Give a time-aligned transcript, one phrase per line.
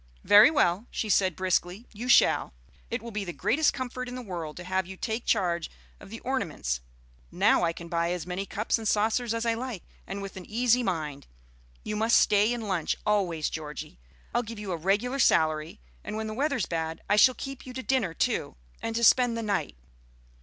[0.23, 2.55] "Very well," she said briskly, "you shall.
[2.89, 6.09] It will be the greatest comfort in the world to have you take charge of
[6.09, 6.79] the ornaments.
[7.31, 10.45] Now I can buy as many cups and saucers as I like, and with an
[10.47, 11.27] easy mind.
[11.83, 13.99] You must stay and lunch, always, Georgie.
[14.33, 17.73] I'll give you a regular salary, and when the weather's bad I shall keep you
[17.73, 19.77] to dinner too, and to spend the night.